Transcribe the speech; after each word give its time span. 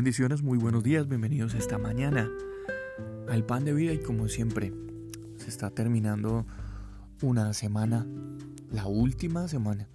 Bendiciones, 0.00 0.42
muy 0.42 0.56
buenos 0.56 0.82
días, 0.82 1.06
bienvenidos 1.06 1.52
esta 1.52 1.76
mañana 1.76 2.26
al 3.28 3.44
pan 3.44 3.66
de 3.66 3.74
vida 3.74 3.92
y 3.92 3.98
como 3.98 4.28
siempre 4.28 4.72
se 5.36 5.50
está 5.50 5.68
terminando 5.68 6.46
una 7.20 7.52
semana, 7.52 8.06
la 8.72 8.86
última 8.86 9.46
semana 9.46 9.88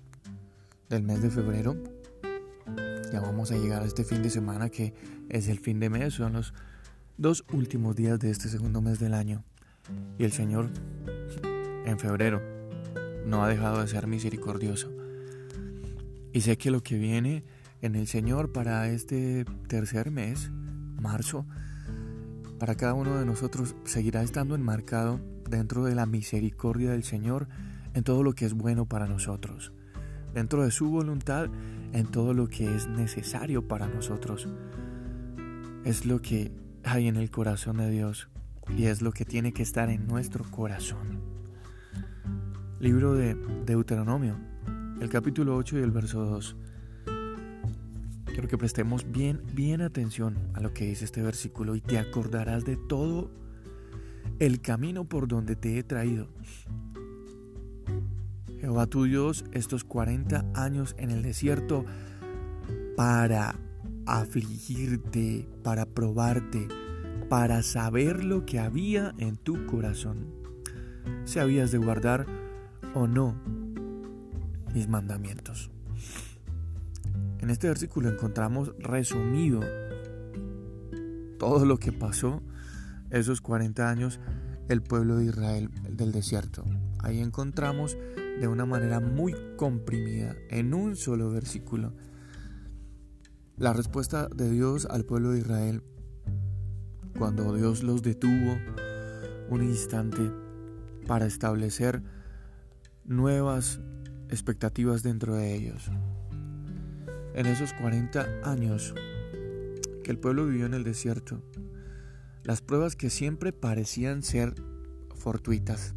del 0.89 1.01
mes 1.01 1.23
de 1.23 1.31
febrero. 1.31 1.75
Ya 3.11 3.19
vamos 3.19 3.49
a 3.49 3.57
llegar 3.57 3.81
a 3.81 3.85
este 3.87 4.03
fin 4.03 4.21
de 4.21 4.29
semana 4.29 4.69
que 4.69 4.93
es 5.27 5.47
el 5.47 5.57
fin 5.57 5.79
de 5.79 5.89
mes, 5.89 6.13
son 6.13 6.33
los 6.33 6.53
dos 7.17 7.43
últimos 7.51 7.95
días 7.95 8.19
de 8.19 8.29
este 8.29 8.47
segundo 8.47 8.81
mes 8.81 8.99
del 8.99 9.15
año. 9.15 9.43
Y 10.19 10.23
el 10.23 10.31
Señor 10.31 10.69
en 11.83 11.97
febrero 11.97 12.43
no 13.25 13.43
ha 13.43 13.49
dejado 13.49 13.81
de 13.81 13.87
ser 13.87 14.05
misericordioso. 14.05 14.87
Y 16.31 16.41
sé 16.41 16.59
que 16.59 16.69
lo 16.69 16.83
que 16.83 16.95
viene 16.95 17.43
en 17.85 17.95
el 17.95 18.07
Señor 18.07 18.51
para 18.51 18.89
este 18.89 19.45
tercer 19.67 20.09
mes, 20.09 20.49
marzo, 20.99 21.45
para 22.59 22.75
cada 22.75 22.95
uno 22.95 23.17
de 23.17 23.25
nosotros 23.25 23.75
seguirá 23.83 24.23
estando 24.23 24.55
enmarcado 24.55 25.19
dentro 25.47 25.83
de 25.83 25.93
la 25.93 26.07
misericordia 26.07 26.91
del 26.91 27.03
Señor 27.03 27.47
en 27.93 28.03
todo 28.03 28.23
lo 28.23 28.33
que 28.33 28.45
es 28.45 28.53
bueno 28.53 28.87
para 28.87 29.07
nosotros, 29.07 29.71
dentro 30.33 30.63
de 30.63 30.71
su 30.71 30.89
voluntad 30.89 31.47
en 31.93 32.07
todo 32.07 32.33
lo 32.33 32.47
que 32.47 32.75
es 32.75 32.87
necesario 32.87 33.67
para 33.67 33.87
nosotros. 33.87 34.47
Es 35.83 36.07
lo 36.07 36.21
que 36.21 36.51
hay 36.83 37.07
en 37.07 37.17
el 37.17 37.29
corazón 37.29 37.77
de 37.77 37.91
Dios 37.91 38.29
y 38.75 38.85
es 38.85 39.03
lo 39.03 39.11
que 39.11 39.25
tiene 39.25 39.53
que 39.53 39.61
estar 39.61 39.91
en 39.91 40.07
nuestro 40.07 40.43
corazón. 40.49 41.21
Libro 42.79 43.13
de 43.13 43.35
Deuteronomio, 43.65 44.37
el 44.99 45.09
capítulo 45.09 45.55
8 45.55 45.77
y 45.77 45.81
el 45.83 45.91
verso 45.91 46.25
2. 46.25 46.57
Quiero 48.35 48.49
que 48.49 48.57
prestemos 48.57 49.09
bien, 49.09 49.41
bien 49.53 49.79
atención 49.79 50.35
a 50.55 50.59
lo 50.59 50.73
que 50.73 50.85
dice 50.85 51.05
este 51.05 51.21
versículo 51.21 51.73
y 51.77 51.79
te 51.79 51.97
acordarás 51.97 52.65
de 52.65 52.75
todo 52.75 53.31
el 54.39 54.59
camino 54.59 55.05
por 55.05 55.29
donde 55.29 55.55
te 55.55 55.79
he 55.79 55.83
traído. 55.83 56.27
Jehová 58.59 58.87
tu 58.87 59.05
Dios 59.05 59.45
estos 59.53 59.85
40 59.85 60.51
años 60.53 60.95
en 60.97 61.11
el 61.11 61.23
desierto 61.23 61.85
para 62.97 63.55
afligirte, 64.05 65.47
para 65.63 65.85
probarte, 65.85 66.67
para 67.29 67.63
saber 67.63 68.25
lo 68.25 68.45
que 68.45 68.59
había 68.59 69.15
en 69.17 69.37
tu 69.37 69.65
corazón, 69.65 70.27
si 71.23 71.39
habías 71.39 71.71
de 71.71 71.77
guardar 71.77 72.25
o 72.95 73.07
no 73.07 73.33
mis 74.73 74.89
mandamientos. 74.89 75.71
En 77.45 77.51
este 77.51 77.67
versículo 77.67 78.09
encontramos 78.09 78.73
resumido 78.79 79.61
todo 81.37 81.63
lo 81.63 81.77
que 81.77 81.91
pasó 81.91 82.41
esos 83.11 83.39
40 83.39 83.87
años 83.87 84.19
el 84.67 84.81
pueblo 84.81 85.17
de 85.17 85.25
Israel 85.25 85.69
del 85.87 86.11
desierto. 86.11 86.65
Ahí 86.97 87.19
encontramos 87.19 87.95
de 88.41 88.47
una 88.47 88.65
manera 88.65 88.99
muy 88.99 89.35
comprimida, 89.57 90.35
en 90.49 90.73
un 90.73 90.95
solo 90.95 91.29
versículo, 91.29 91.93
la 93.57 93.73
respuesta 93.73 94.27
de 94.27 94.49
Dios 94.49 94.87
al 94.89 95.05
pueblo 95.05 95.29
de 95.29 95.41
Israel 95.41 95.83
cuando 97.15 97.53
Dios 97.53 97.83
los 97.83 98.01
detuvo 98.01 98.57
un 99.51 99.61
instante 99.61 100.31
para 101.05 101.27
establecer 101.27 102.01
nuevas 103.03 103.81
expectativas 104.29 105.03
dentro 105.03 105.35
de 105.35 105.53
ellos 105.53 105.91
en 107.35 107.47
esos 107.47 107.73
40 107.73 108.25
años 108.43 108.95
que 110.03 110.11
el 110.11 110.17
pueblo 110.17 110.45
vivió 110.45 110.65
en 110.65 110.73
el 110.73 110.83
desierto, 110.83 111.41
las 112.43 112.61
pruebas 112.61 112.95
que 112.95 113.09
siempre 113.09 113.51
parecían 113.51 114.23
ser 114.23 114.55
fortuitas. 115.15 115.95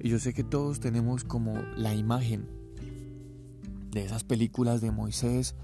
Y 0.00 0.08
yo 0.08 0.18
sé 0.18 0.34
que 0.34 0.42
todos 0.42 0.80
tenemos 0.80 1.22
como 1.22 1.54
la 1.76 1.94
imagen 1.94 2.48
de 3.90 4.04
esas 4.04 4.24
películas 4.24 4.80
de 4.80 4.90
Moisés 4.90 5.54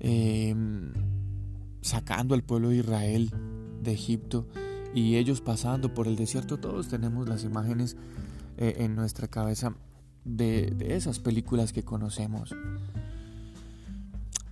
em, 0.00 0.92
sacando 1.80 2.34
al 2.34 2.42
pueblo 2.42 2.68
de 2.68 2.76
Israel 2.76 3.30
de 3.82 3.92
Egipto 3.92 4.46
y 4.94 5.16
ellos 5.16 5.40
pasando 5.40 5.94
por 5.94 6.06
el 6.06 6.16
desierto. 6.16 6.58
Todos 6.58 6.88
tenemos 6.88 7.28
las 7.28 7.42
imágenes 7.44 7.96
eh, 8.58 8.74
en 8.78 8.94
nuestra 8.94 9.28
cabeza 9.28 9.74
de, 10.24 10.72
de 10.76 10.94
esas 10.94 11.20
películas 11.20 11.72
que 11.72 11.82
conocemos. 11.84 12.54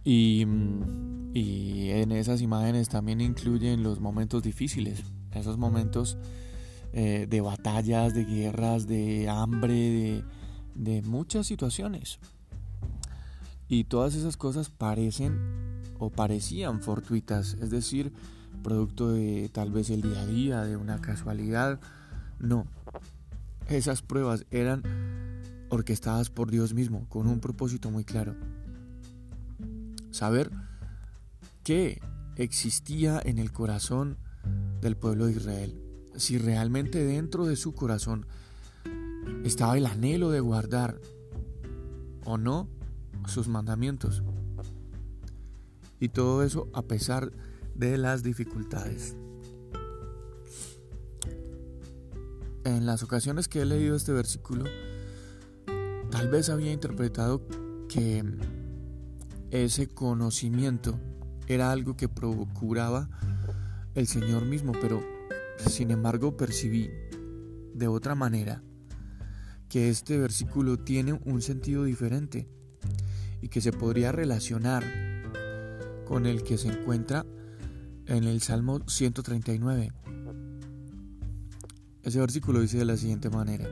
Y, 0.04 0.42
en 0.42 2.12
esas 2.12 2.40
imágenes 2.40 2.88
también 2.88 3.20
incluyen 3.20 3.82
los 3.82 4.00
momentos 4.00 4.42
difíciles, 4.42 5.02
esos 5.32 5.56
momentos 5.56 6.18
eh, 6.92 7.26
de 7.28 7.40
batallas, 7.40 8.14
de 8.14 8.24
guerras, 8.24 8.86
de 8.86 9.28
hambre, 9.28 10.24
de 10.74 11.02
muchas 11.02 11.46
situaciones. 11.46 12.18
Y 13.68 13.84
todas 13.84 14.14
esas 14.14 14.36
cosas 14.36 14.68
parecen 14.68 15.38
o 15.98 16.10
parecían 16.10 16.82
fortuitas, 16.82 17.54
es 17.60 17.70
decir, 17.70 18.12
producto 18.62 19.10
de 19.12 19.48
tal 19.50 19.70
vez 19.70 19.88
el 19.90 20.02
día 20.02 20.20
a 20.20 20.26
día, 20.26 20.62
de 20.62 20.76
una 20.76 21.00
casualidad. 21.00 21.80
No, 22.38 22.66
esas 23.68 24.02
pruebas 24.02 24.44
eran 24.50 24.82
orquestadas 25.70 26.28
por 26.28 26.50
Dios 26.50 26.74
mismo, 26.74 27.06
con 27.08 27.26
un 27.26 27.40
propósito 27.40 27.90
muy 27.90 28.04
claro 28.04 28.34
saber 30.12 30.50
qué 31.64 32.00
existía 32.36 33.20
en 33.24 33.38
el 33.38 33.52
corazón 33.52 34.18
del 34.80 34.96
pueblo 34.96 35.26
de 35.26 35.32
Israel. 35.32 35.82
Si 36.16 36.38
realmente 36.38 37.04
dentro 37.04 37.46
de 37.46 37.56
su 37.56 37.74
corazón 37.74 38.26
estaba 39.44 39.76
el 39.76 39.86
anhelo 39.86 40.30
de 40.30 40.40
guardar 40.40 41.00
o 42.24 42.38
no 42.38 42.68
sus 43.26 43.48
mandamientos. 43.48 44.22
Y 45.98 46.08
todo 46.08 46.42
eso 46.42 46.68
a 46.72 46.82
pesar 46.82 47.32
de 47.74 47.96
las 47.96 48.22
dificultades. 48.22 49.16
En 52.64 52.86
las 52.86 53.02
ocasiones 53.02 53.48
que 53.48 53.62
he 53.62 53.64
leído 53.64 53.96
este 53.96 54.12
versículo, 54.12 54.64
tal 56.10 56.28
vez 56.28 56.48
había 56.48 56.72
interpretado 56.72 57.42
que 57.88 58.22
ese 59.52 59.86
conocimiento 59.86 60.98
era 61.46 61.70
algo 61.70 61.94
que 61.94 62.08
procuraba 62.08 63.10
el 63.94 64.06
Señor 64.06 64.46
mismo, 64.46 64.72
pero 64.72 65.04
sin 65.68 65.90
embargo 65.90 66.36
percibí 66.38 66.90
de 67.74 67.86
otra 67.86 68.14
manera 68.14 68.62
que 69.68 69.90
este 69.90 70.18
versículo 70.18 70.78
tiene 70.78 71.12
un 71.12 71.42
sentido 71.42 71.84
diferente 71.84 72.48
y 73.42 73.48
que 73.48 73.60
se 73.60 73.72
podría 73.72 74.10
relacionar 74.10 74.84
con 76.06 76.24
el 76.24 76.42
que 76.42 76.56
se 76.56 76.68
encuentra 76.68 77.26
en 78.06 78.24
el 78.24 78.40
Salmo 78.40 78.80
139. 78.88 79.92
Ese 82.02 82.20
versículo 82.20 82.60
dice 82.60 82.78
de 82.78 82.84
la 82.86 82.96
siguiente 82.96 83.28
manera, 83.28 83.68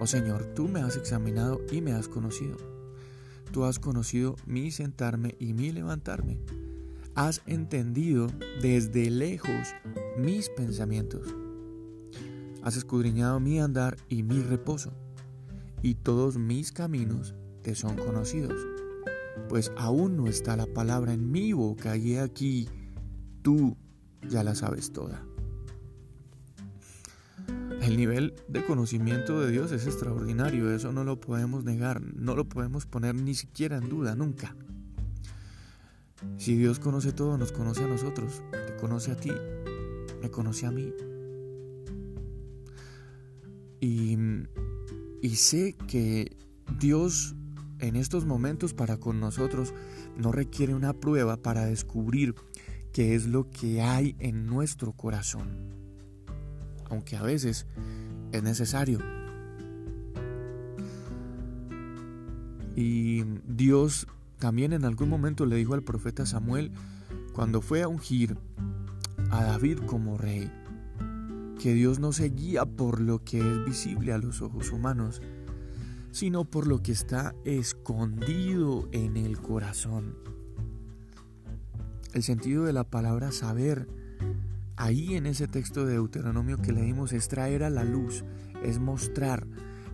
Oh 0.00 0.06
Señor, 0.06 0.54
tú 0.54 0.66
me 0.66 0.80
has 0.80 0.96
examinado 0.96 1.60
y 1.70 1.82
me 1.82 1.92
has 1.92 2.08
conocido. 2.08 2.77
Tú 3.52 3.64
has 3.64 3.78
conocido 3.78 4.36
mi 4.46 4.70
sentarme 4.70 5.34
y 5.38 5.54
mi 5.54 5.72
levantarme. 5.72 6.38
Has 7.14 7.42
entendido 7.46 8.28
desde 8.62 9.10
lejos 9.10 9.74
mis 10.18 10.48
pensamientos. 10.50 11.34
Has 12.62 12.76
escudriñado 12.76 13.40
mi 13.40 13.58
andar 13.58 13.96
y 14.08 14.22
mi 14.22 14.40
reposo. 14.40 14.92
Y 15.82 15.94
todos 15.94 16.36
mis 16.36 16.72
caminos 16.72 17.34
te 17.62 17.74
son 17.74 17.96
conocidos. 17.96 18.54
Pues 19.48 19.72
aún 19.76 20.16
no 20.16 20.26
está 20.26 20.56
la 20.56 20.66
palabra 20.66 21.12
en 21.12 21.30
mi 21.30 21.52
boca 21.52 21.96
y 21.96 22.16
aquí 22.16 22.68
tú 23.42 23.76
ya 24.28 24.42
la 24.42 24.54
sabes 24.54 24.92
toda. 24.92 25.24
El 27.88 27.96
nivel 27.96 28.34
de 28.48 28.62
conocimiento 28.66 29.40
de 29.40 29.50
Dios 29.50 29.72
es 29.72 29.86
extraordinario, 29.86 30.70
eso 30.74 30.92
no 30.92 31.04
lo 31.04 31.18
podemos 31.20 31.64
negar, 31.64 32.02
no 32.02 32.36
lo 32.36 32.46
podemos 32.46 32.84
poner 32.84 33.14
ni 33.14 33.34
siquiera 33.34 33.78
en 33.78 33.88
duda, 33.88 34.14
nunca. 34.14 34.54
Si 36.36 36.54
Dios 36.54 36.80
conoce 36.80 37.12
todo, 37.12 37.38
nos 37.38 37.50
conoce 37.50 37.84
a 37.84 37.86
nosotros, 37.86 38.42
te 38.50 38.76
conoce 38.76 39.12
a 39.12 39.16
ti, 39.16 39.32
me 40.20 40.30
conoce 40.30 40.66
a 40.66 40.70
mí. 40.70 40.92
Y, 43.80 44.18
y 45.22 45.36
sé 45.36 45.74
que 45.88 46.36
Dios 46.78 47.36
en 47.78 47.96
estos 47.96 48.26
momentos 48.26 48.74
para 48.74 48.98
con 48.98 49.18
nosotros 49.18 49.72
no 50.14 50.30
requiere 50.30 50.74
una 50.74 50.92
prueba 50.92 51.38
para 51.38 51.64
descubrir 51.64 52.34
qué 52.92 53.14
es 53.14 53.26
lo 53.26 53.48
que 53.48 53.80
hay 53.80 54.14
en 54.18 54.44
nuestro 54.44 54.92
corazón 54.92 55.87
aunque 56.90 57.16
a 57.16 57.22
veces 57.22 57.66
es 58.32 58.42
necesario. 58.42 58.98
Y 62.76 63.24
Dios 63.46 64.06
también 64.38 64.72
en 64.72 64.84
algún 64.84 65.08
momento 65.08 65.46
le 65.46 65.56
dijo 65.56 65.74
al 65.74 65.82
profeta 65.82 66.26
Samuel, 66.26 66.70
cuando 67.32 67.60
fue 67.60 67.82
a 67.82 67.88
ungir 67.88 68.36
a 69.30 69.42
David 69.44 69.78
como 69.86 70.16
rey, 70.16 70.50
que 71.58 71.74
Dios 71.74 71.98
no 71.98 72.12
se 72.12 72.28
guía 72.28 72.64
por 72.64 73.00
lo 73.00 73.24
que 73.24 73.40
es 73.40 73.64
visible 73.64 74.12
a 74.12 74.18
los 74.18 74.42
ojos 74.42 74.70
humanos, 74.70 75.20
sino 76.12 76.44
por 76.44 76.66
lo 76.66 76.82
que 76.82 76.92
está 76.92 77.34
escondido 77.44 78.88
en 78.92 79.16
el 79.16 79.40
corazón. 79.40 80.16
El 82.14 82.22
sentido 82.22 82.64
de 82.64 82.72
la 82.72 82.84
palabra 82.84 83.32
saber, 83.32 83.88
ahí 84.78 85.16
en 85.16 85.26
ese 85.26 85.48
texto 85.48 85.84
de 85.84 85.94
Deuteronomio 85.94 86.56
que 86.56 86.72
leímos, 86.72 87.12
es 87.12 87.28
traer 87.28 87.64
a 87.64 87.70
la 87.70 87.84
luz, 87.84 88.24
es 88.62 88.78
mostrar, 88.78 89.46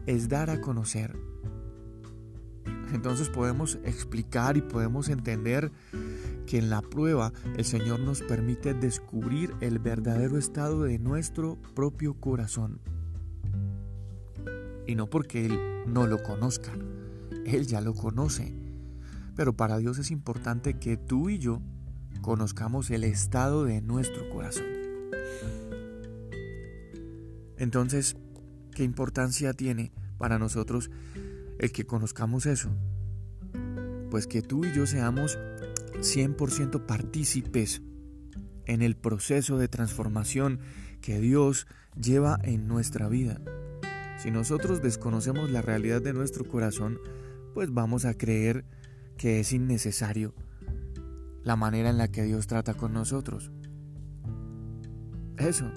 es 0.06 0.28
dar 0.28 0.50
a 0.50 0.60
conocer. 0.60 1.18
Entonces 2.92 3.30
podemos 3.30 3.78
explicar 3.82 4.56
y 4.56 4.62
podemos 4.62 5.08
entender 5.08 5.72
que 6.46 6.58
en 6.58 6.68
la 6.70 6.82
prueba 6.82 7.32
el 7.56 7.64
Señor 7.64 8.00
nos 8.00 8.20
permite 8.20 8.74
descubrir 8.74 9.54
el 9.60 9.78
verdadero 9.78 10.36
estado 10.36 10.82
de 10.82 10.98
nuestro 10.98 11.56
propio 11.74 12.14
corazón. 12.14 12.80
Y 14.86 14.94
no 14.94 15.08
porque 15.08 15.46
Él 15.46 15.58
no 15.86 16.06
lo 16.06 16.22
conozca, 16.22 16.72
Él 17.46 17.66
ya 17.66 17.80
lo 17.80 17.94
conoce. 17.94 18.54
Pero 19.34 19.56
para 19.56 19.78
Dios 19.78 19.98
es 19.98 20.10
importante 20.10 20.78
que 20.78 20.98
tú 20.98 21.30
y 21.30 21.38
yo 21.38 21.62
conozcamos 22.20 22.90
el 22.90 23.02
estado 23.02 23.64
de 23.64 23.80
nuestro 23.80 24.28
corazón. 24.28 24.73
Entonces, 27.58 28.16
¿qué 28.74 28.84
importancia 28.84 29.52
tiene 29.52 29.92
para 30.18 30.38
nosotros 30.38 30.90
el 31.58 31.72
que 31.72 31.86
conozcamos 31.86 32.46
eso? 32.46 32.70
Pues 34.10 34.26
que 34.26 34.42
tú 34.42 34.64
y 34.64 34.72
yo 34.72 34.86
seamos 34.86 35.38
100% 35.94 36.86
partícipes 36.86 37.82
en 38.66 38.82
el 38.82 38.96
proceso 38.96 39.58
de 39.58 39.68
transformación 39.68 40.60
que 41.00 41.20
Dios 41.20 41.66
lleva 42.00 42.38
en 42.42 42.66
nuestra 42.66 43.08
vida. 43.08 43.40
Si 44.18 44.30
nosotros 44.30 44.82
desconocemos 44.82 45.50
la 45.50 45.62
realidad 45.62 46.00
de 46.00 46.12
nuestro 46.12 46.46
corazón, 46.46 46.98
pues 47.52 47.72
vamos 47.72 48.04
a 48.04 48.14
creer 48.14 48.64
que 49.16 49.40
es 49.40 49.52
innecesario 49.52 50.34
la 51.42 51.56
manera 51.56 51.90
en 51.90 51.98
la 51.98 52.08
que 52.08 52.22
Dios 52.22 52.46
trata 52.46 52.74
con 52.74 52.92
nosotros. 52.92 53.52
Eso. 55.36 55.70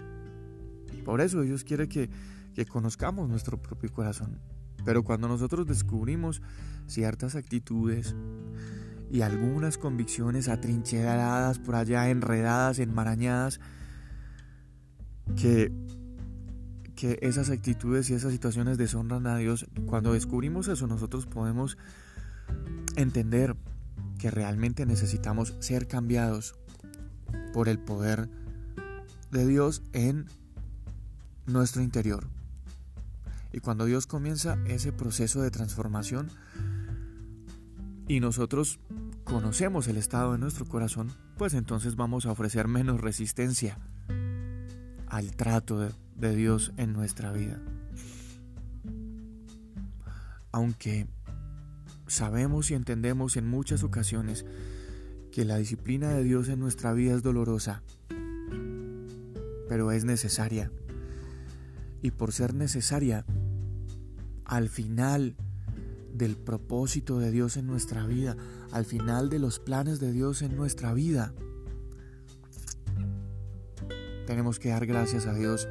Por 1.08 1.22
eso 1.22 1.40
Dios 1.40 1.64
quiere 1.64 1.88
que, 1.88 2.10
que 2.54 2.66
conozcamos 2.66 3.30
nuestro 3.30 3.62
propio 3.62 3.90
corazón. 3.94 4.42
Pero 4.84 5.06
cuando 5.06 5.30
nosotros 5.30 5.66
descubrimos 5.66 6.42
ciertas 6.86 7.36
actitudes, 7.36 8.14
y 9.10 9.22
algunas 9.22 9.78
convicciones 9.78 10.50
atrincheradas 10.50 11.60
por 11.60 11.76
allá, 11.76 12.10
enredadas, 12.10 12.80
enmarañadas, 12.80 13.62
que, 15.38 15.72
que 16.94 17.20
esas 17.22 17.52
actitudes 17.52 18.10
y 18.10 18.14
esas 18.14 18.34
situaciones 18.34 18.78
deshonran 18.78 19.28
a 19.28 19.38
Dios. 19.38 19.66
Cuando 19.86 20.12
descubrimos 20.12 20.68
eso, 20.68 20.88
nosotros 20.88 21.26
podemos 21.26 21.78
entender 22.98 23.56
que 24.20 24.30
realmente 24.30 24.86
necesitamos 24.86 25.56
ser 25.62 25.88
cambiados 25.88 26.60
por 27.54 27.70
el 27.70 27.80
poder 27.80 28.28
de 29.32 29.48
Dios 29.48 29.84
en 29.94 30.26
nuestro 31.48 31.82
interior. 31.82 32.28
Y 33.52 33.60
cuando 33.60 33.86
Dios 33.86 34.06
comienza 34.06 34.60
ese 34.68 34.92
proceso 34.92 35.42
de 35.42 35.50
transformación, 35.50 36.30
y 38.08 38.20
nosotros 38.20 38.80
conocemos 39.24 39.88
el 39.88 39.98
estado 39.98 40.34
de 40.34 40.38
nuestro 40.38 40.66
corazón, 40.66 41.12
pues 41.38 41.54
entonces 41.54 41.96
vamos 41.96 42.26
a 42.26 42.32
ofrecer 42.32 42.68
menos 42.68 43.02
resistencia 43.02 43.78
al 45.08 45.36
trato 45.36 45.80
de, 45.80 45.92
de 46.16 46.36
Dios 46.36 46.72
en 46.78 46.94
nuestra 46.94 47.32
vida. 47.32 47.60
Aunque 50.52 51.08
sabemos 52.08 52.72
y 52.72 52.76
entendemos 52.76 53.36
en 53.36 53.48
muchas 53.48 53.84
ocasiones 53.84 54.46
que 55.32 55.46
la 55.46 55.58
disciplina 55.58 56.10
de 56.12 56.24
Dios 56.24 56.48
en 56.48 56.60
nuestra 56.60 56.94
vida 56.94 57.14
es 57.14 57.24
dolorosa, 57.24 57.84
pero 59.68 59.92
es 59.92 60.06
necesaria. 60.06 60.72
Y 62.08 62.12
por 62.12 62.32
ser 62.32 62.54
necesaria, 62.54 63.26
al 64.46 64.70
final 64.70 65.36
del 66.14 66.38
propósito 66.38 67.20
de 67.20 67.32
Dios 67.32 67.58
en 67.58 67.68
nuestra 67.68 68.06
vida, 68.06 68.38
al 68.72 68.86
final 68.86 69.30
de 69.30 69.40
los 69.40 69.60
planes 69.60 70.00
de 70.00 70.14
Dios 70.14 70.42
en 70.42 70.56
nuestra 70.56 70.94
vida. 70.94 71.34
Tenemos 74.26 74.58
que 74.58 74.70
dar 74.70 74.86
gracias 74.86 75.26
a 75.26 75.34
Dios 75.34 75.68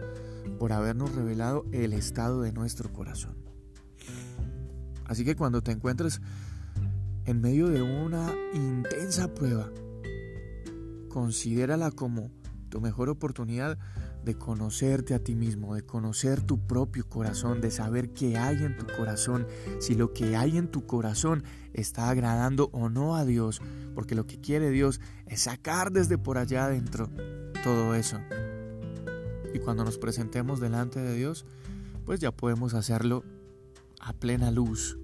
por 0.59 0.75
habernos 0.75 1.15
revelado 1.15 1.65
el 1.73 1.95
estado 1.95 2.43
de 2.43 2.53
nuestro 2.53 2.93
corazón. 2.93 3.39
Así 5.07 5.25
que 5.25 5.37
cuando 5.37 5.63
te 5.63 5.73
encuentres 5.73 6.21
en 7.25 7.41
medio 7.41 7.69
de 7.69 7.81
una 7.81 8.35
intensa 8.53 9.33
prueba, 9.33 9.71
considérala 11.09 11.91
como 11.93 12.31
tu 12.69 12.83
mejor 12.83 13.09
oportunidad 13.09 13.79
de 14.27 14.35
conocerte 14.35 15.15
a 15.15 15.21
ti 15.21 15.37
mismo, 15.37 15.77
de 15.77 15.83
conocer 15.83 16.43
tu 16.43 16.59
propio 16.59 17.09
corazón, 17.09 17.61
de 17.61 17.71
saber 17.71 18.11
qué 18.11 18.37
hay 18.37 18.57
en 18.65 18.77
tu 18.77 18.85
corazón, 18.97 19.47
si 19.79 19.95
lo 19.95 20.13
que 20.13 20.37
hay 20.37 20.59
en 20.59 20.67
tu 20.67 20.85
corazón 20.85 21.45
está 21.73 22.11
agradando 22.11 22.69
o 22.73 22.89
no 22.89 23.15
a 23.15 23.25
Dios, 23.25 23.63
porque 23.95 24.17
lo 24.17 24.27
que 24.27 24.41
quiere 24.41 24.71
Dios 24.71 25.01
es 25.27 25.43
sacar 25.43 25.93
desde 25.93 26.19
por 26.19 26.39
allá 26.39 26.65
adentro 26.65 27.09
todo 27.63 27.95
eso. 27.95 28.19
Y 29.55 29.61
cuando 29.61 29.85
nos 29.85 29.97
presentemos 29.97 30.59
delante 30.59 31.01
de 31.01 31.15
Dios, 31.15 31.47
pues 32.05 32.19
ya 32.19 32.33
podemos 32.33 32.75
hacerlo 32.75 33.23
a 34.01 34.13
plena 34.13 34.51
luz, 34.51 34.99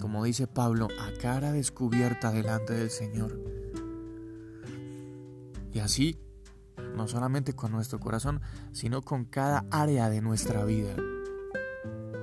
como 0.00 0.24
dice 0.24 0.46
Pablo, 0.46 0.88
a 0.98 1.12
cara 1.20 1.52
descubierta 1.52 2.32
delante 2.32 2.72
del 2.72 2.88
Señor. 2.88 3.38
Y 5.74 5.78
así 5.80 6.18
no 6.96 7.06
solamente 7.06 7.52
con 7.52 7.72
nuestro 7.72 8.00
corazón, 8.00 8.40
sino 8.72 9.02
con 9.02 9.24
cada 9.24 9.64
área 9.70 10.08
de 10.08 10.22
nuestra 10.22 10.64
vida. 10.64 10.96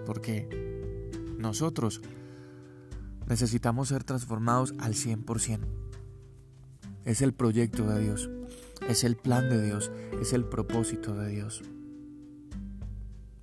Porque 0.05 0.49
nosotros 1.37 2.01
necesitamos 3.27 3.89
ser 3.89 4.03
transformados 4.03 4.73
al 4.79 4.93
100%. 4.93 5.59
Es 7.05 7.21
el 7.21 7.33
proyecto 7.33 7.85
de 7.85 8.01
Dios, 8.01 8.29
es 8.87 9.03
el 9.03 9.15
plan 9.15 9.49
de 9.49 9.61
Dios, 9.61 9.91
es 10.19 10.33
el 10.33 10.45
propósito 10.45 11.15
de 11.15 11.29
Dios. 11.29 11.61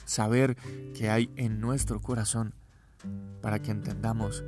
Saber 0.05 0.57
que 0.95 1.11
hay 1.11 1.31
en 1.37 1.61
nuestro 1.61 2.01
corazón 2.01 2.55
para 3.41 3.61
que 3.61 3.71
entendamos 3.71 4.43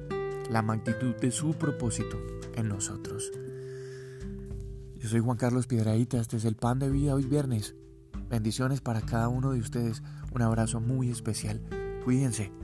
la 0.51 0.63
magnitud 0.63 1.15
de 1.17 1.31
su 1.31 1.55
propósito 1.55 2.19
en 2.57 2.69
nosotros. 2.69 3.31
Yo 5.03 5.09
soy 5.09 5.19
Juan 5.19 5.37
Carlos 5.37 5.67
Piedraíta, 5.67 6.19
este 6.19 6.37
es 6.37 6.45
el 6.45 6.55
Pan 6.55 6.79
de 6.79 6.89
Vida 6.89 7.17
hoy 7.17 7.25
viernes. 7.25 7.75
Bendiciones 8.31 8.81
para 8.81 9.01
cada 9.01 9.27
uno 9.27 9.51
de 9.51 9.59
ustedes. 9.59 10.01
Un 10.33 10.43
abrazo 10.43 10.79
muy 10.79 11.11
especial. 11.11 11.61
Cuídense. 12.05 12.62